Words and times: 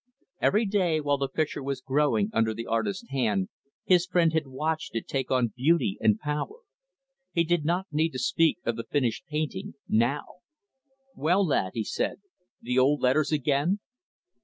Every 0.41 0.65
day, 0.65 0.99
while 0.99 1.19
the 1.19 1.29
picture 1.29 1.61
was 1.61 1.79
growing 1.79 2.31
under 2.33 2.55
the 2.55 2.65
artist's 2.65 3.07
hand, 3.11 3.49
his 3.85 4.07
friend 4.07 4.33
had 4.33 4.47
watched 4.47 4.95
it 4.95 5.07
take 5.07 5.29
on 5.29 5.53
beauty 5.55 5.99
and 6.01 6.17
power. 6.17 6.61
He 7.33 7.43
did 7.43 7.65
not 7.65 7.85
need 7.91 8.09
to 8.13 8.17
speak 8.17 8.57
of 8.65 8.77
the 8.77 8.83
finished 8.89 9.25
painting, 9.29 9.75
now. 9.87 10.25
"Well, 11.15 11.45
lad," 11.45 11.73
he 11.75 11.83
said, 11.83 12.17
"the 12.63 12.79
old 12.79 12.99
letters 13.01 13.31
again?" 13.31 13.79